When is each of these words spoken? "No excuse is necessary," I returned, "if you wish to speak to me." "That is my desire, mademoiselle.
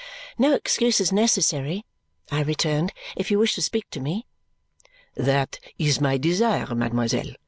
"No 0.35 0.55
excuse 0.55 0.99
is 0.99 1.11
necessary," 1.11 1.85
I 2.31 2.41
returned, 2.41 2.91
"if 3.15 3.29
you 3.29 3.37
wish 3.37 3.53
to 3.53 3.61
speak 3.61 3.87
to 3.91 3.99
me." 3.99 4.25
"That 5.13 5.59
is 5.77 6.01
my 6.01 6.17
desire, 6.17 6.73
mademoiselle. 6.73 7.35